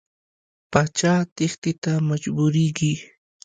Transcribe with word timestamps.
پاچا 0.71 1.13
تېښتې 1.35 1.71
ته 1.83 1.91
مجبوریږي. 2.09 2.93